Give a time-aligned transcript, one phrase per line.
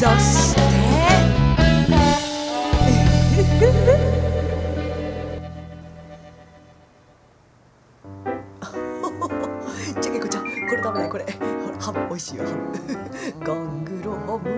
[0.00, 0.60] そして
[10.00, 11.24] ちゃけこちゃんこれ食べないこれ。
[11.24, 12.56] ほらハム美味しいよハム。
[13.44, 14.48] ガングロハム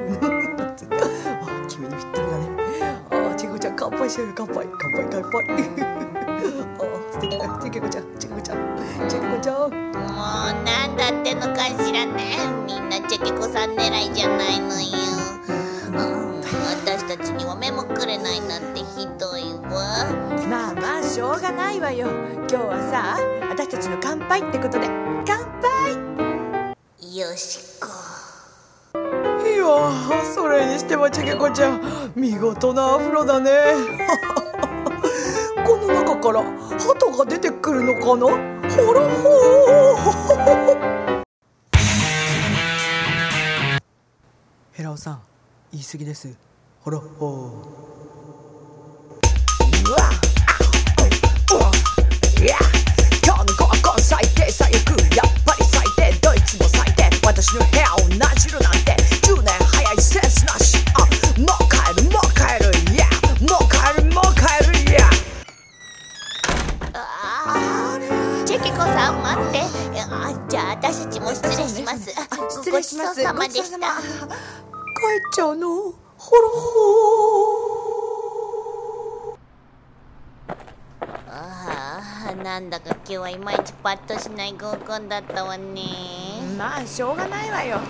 [0.93, 2.47] あ君にぴったりだね。
[3.11, 4.65] あちゃけこちゃん乾杯しようよ乾杯。
[4.79, 5.33] 乾杯乾杯。
[6.79, 8.59] あ 素敵だよちゃけこちゃんちゃけこちゃん
[9.09, 9.57] ちゃけこちゃん。
[9.57, 9.71] もう
[10.65, 12.37] なんだってのかしらね。
[12.67, 14.89] みんなチェケコさん狙いじゃないのよ、
[15.87, 20.11] うん、私たちには目もくれないなんてひどいわ。
[20.51, 22.09] まあまあしょうがないわよ。
[22.09, 23.17] 今日はさ
[23.49, 24.89] 私たちの乾杯ってことで。
[25.25, 27.17] 乾杯！
[27.17, 27.87] よしこ
[29.47, 33.51] いやーそれにしてもちゃけこちゃん見事なアフロだね
[36.23, 36.41] から
[36.79, 38.27] 鳩が出てくるのかな？
[38.27, 41.23] ほらほー。
[44.73, 45.21] ヘラオさん
[45.73, 46.33] 言い過ぎです。
[46.83, 47.51] ほらほー。
[49.89, 49.99] うわ
[52.41, 52.57] いや
[53.25, 54.77] 今日の子はこ最低最悪
[55.17, 55.62] やっぱり
[68.85, 69.61] さん待って。
[70.11, 72.15] あじゃあ私たちも失礼します。
[72.19, 73.15] あ失礼します。
[73.21, 73.79] ごちそうさまでした。
[73.79, 73.87] 帰っ
[75.35, 75.67] ちゃうの？
[76.17, 76.53] ほらほ
[81.29, 85.83] あーなんだか今日はいまいちパッとしない合コンだったわね。
[86.57, 87.81] まあしょうがないわよ。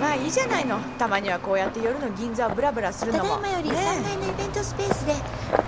[0.00, 0.78] まあいいじゃないの。
[0.98, 3.40] たまにはこうやって夜の銀座をブラブラするたのも。
[3.42, 4.16] だいまより3ね階
[4.72, 5.14] スペースで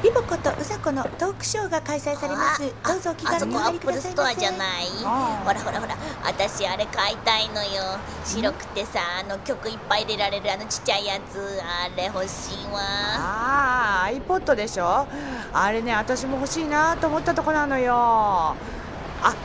[0.03, 2.63] リボコとうさこのトークショーが開催されます。
[2.83, 4.87] あどうぞお気軽にお入りくプルストアださいませじゃない。
[5.05, 7.99] あーほらほらほら私あれ買いたいのよ。
[8.25, 11.61] 白くてさあの曲いっぱい入れられるあのちっちゃいやつ。
[11.63, 12.81] あれ欲しいわ。
[12.81, 15.07] ああ iPod でしょ？
[15.53, 17.95] あれね私も欲しいなと思ったとこなのよ。
[17.95, 18.57] あ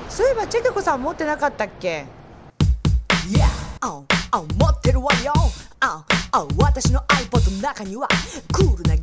[0.07, 2.05] そういえばチェケコさん持ってなかったっけ
[3.29, 3.43] ？Yeah!
[3.81, 5.33] ああ持ってるわよ。
[5.81, 8.07] ああ私の iPod の中には
[8.53, 8.95] クールな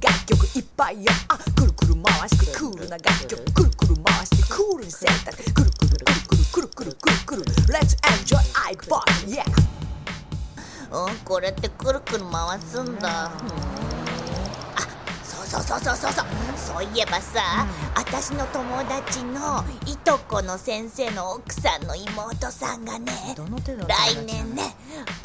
[0.57, 1.13] いっぱいよ。
[1.29, 6.09] あくるくる回してクールな楽曲くるくる回してクールに選択くるくるくる
[6.49, 7.43] くるくるくるくる。
[7.45, 7.95] くる Let's
[8.25, 8.39] enjoy
[8.73, 9.03] iPod!
[9.27, 9.45] Yeah!
[10.93, 13.31] うんこれってくるくる回すんだ、
[15.47, 16.27] うそうそうそうそうそう。
[16.57, 23.13] そういえばさ、私の友達のいとこの先生の奥さんの妹さんがね
[23.87, 24.75] 来年ね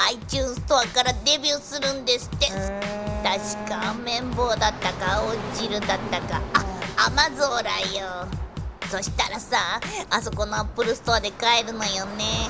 [0.09, 6.41] iTunes ストアからデビューするんですって確か綿棒だったか青汁だったか。
[6.53, 8.27] あアマゾンよ。
[8.89, 12.49] そしたらさあそこのアップルストアで買えるのよね。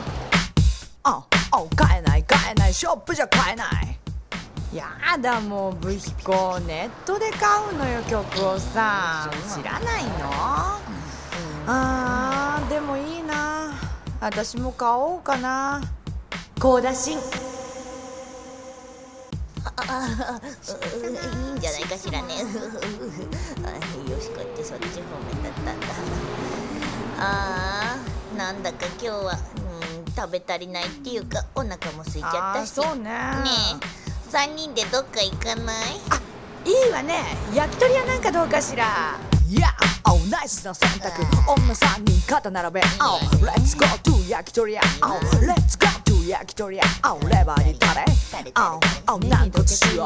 [1.04, 2.74] ああ買えない買えない。
[2.74, 3.98] ショップじゃ買えない。
[4.74, 4.88] や
[5.20, 9.30] だもうブヒコネットで買うのよ曲をさ。
[9.54, 10.10] 知らないの？
[11.68, 13.74] あーでもいいな。
[14.20, 15.82] 私も買おうかな。
[16.60, 16.96] コーダ
[19.88, 20.46] あう
[21.46, 22.36] いいんじゃないかしらね。
[23.66, 23.70] あ
[24.10, 25.62] よしこってそっち方面だった。
[25.62, 25.86] んだ
[27.20, 29.34] あーなんだか今日は、
[30.06, 32.80] うん、食べ足りないっていうかお腹も空いちゃったし。
[32.80, 33.04] あーそうね。
[33.04, 33.12] ね
[33.80, 36.00] え3人でどっか行かない？
[36.64, 37.24] いいわね。
[37.54, 39.20] 焼き鳥屋なんかどうかしら。
[39.50, 39.66] Yeah!
[40.10, 41.22] おナイスな選択。
[41.48, 42.82] 女3人肩並べ。
[43.02, 43.20] Oh!
[43.44, 44.82] Let's go to 焼き鳥屋。
[45.02, 45.20] Oh!
[45.46, 45.88] Let's go
[46.28, 47.20] 焼き鳥屋 Oh!
[47.28, 48.06] レバーにタレ
[48.56, 48.80] Oh!
[49.08, 49.20] Oh!
[49.28, 50.04] 軟骨塩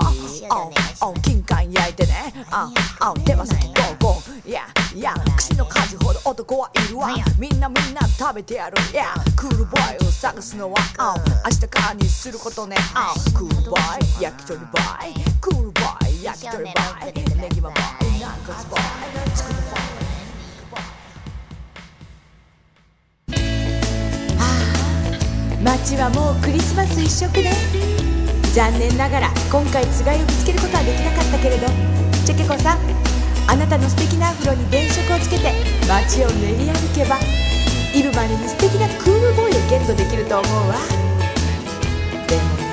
[0.50, 0.72] Oh!
[1.02, 1.14] Oh!
[1.22, 3.12] 金柑焼いてね Oh!
[3.12, 3.20] Oh!
[3.26, 4.62] 手羽先ゴーゴー Yeah!
[4.96, 5.36] Yeah!
[5.36, 7.10] 串の数ほど男はいるわ
[7.40, 9.14] みんなみんな食べてやる Yeah!
[9.36, 11.20] クールボーイを探すのは Oh!
[11.46, 13.38] 明日からにすることね Oh!
[13.38, 19.05] クールボーイ焼き鳥ボーイクールボーイ焼き鳥ボーイネギマボーイ軟骨ボーイ
[25.96, 27.56] ちはもうクリスマス一色ね。
[28.54, 31.68] 残念ながら今回つがいを見つけることはできなかったけれど。
[32.26, 32.80] チェケコさん
[33.48, 35.54] あなたの素敵なアフロに電飾をつけて
[35.88, 37.20] 街を練り歩けば
[37.94, 40.76] イるまでに素敵なクールボーイをゲットできると思うわ。
[42.28, 42.66] でもね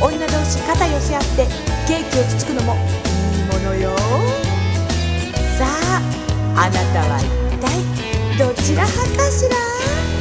[0.00, 1.46] 女同士肩寄せ合って
[1.86, 3.94] ケーキをつつくのもいいものよ。
[5.58, 6.02] さあ
[6.56, 7.76] あなたは一体
[8.38, 10.19] どちら派かしら？